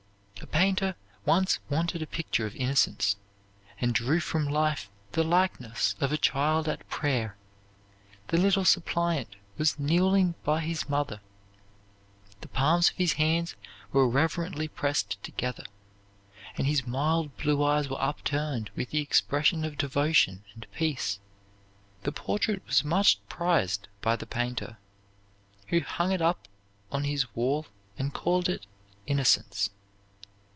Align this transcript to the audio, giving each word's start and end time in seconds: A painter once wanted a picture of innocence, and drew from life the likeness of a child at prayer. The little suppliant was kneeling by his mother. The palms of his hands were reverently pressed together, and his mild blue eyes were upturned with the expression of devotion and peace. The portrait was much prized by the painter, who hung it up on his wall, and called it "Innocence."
A 0.43 0.47
painter 0.47 0.95
once 1.23 1.59
wanted 1.69 2.01
a 2.01 2.07
picture 2.07 2.45
of 2.47 2.55
innocence, 2.55 3.15
and 3.79 3.93
drew 3.93 4.19
from 4.19 4.45
life 4.47 4.89
the 5.13 5.23
likeness 5.23 5.95
of 6.01 6.11
a 6.11 6.17
child 6.17 6.67
at 6.67 6.87
prayer. 6.89 7.37
The 8.29 8.37
little 8.37 8.65
suppliant 8.65 9.35
was 9.57 9.77
kneeling 9.79 10.33
by 10.43 10.59
his 10.61 10.89
mother. 10.89 11.21
The 12.41 12.47
palms 12.47 12.89
of 12.89 12.95
his 12.97 13.13
hands 13.13 13.55
were 13.91 14.07
reverently 14.09 14.67
pressed 14.67 15.21
together, 15.23 15.63
and 16.57 16.65
his 16.67 16.85
mild 16.87 17.35
blue 17.37 17.63
eyes 17.63 17.87
were 17.87 18.01
upturned 18.01 18.71
with 18.75 18.89
the 18.89 18.99
expression 18.99 19.63
of 19.63 19.77
devotion 19.77 20.43
and 20.55 20.65
peace. 20.73 21.19
The 22.03 22.11
portrait 22.11 22.63
was 22.67 22.83
much 22.83 23.19
prized 23.29 23.87
by 24.01 24.15
the 24.15 24.25
painter, 24.27 24.77
who 25.67 25.81
hung 25.81 26.11
it 26.11 26.21
up 26.21 26.47
on 26.91 27.03
his 27.05 27.33
wall, 27.35 27.67
and 27.97 28.11
called 28.13 28.49
it 28.49 28.65
"Innocence." 29.05 29.69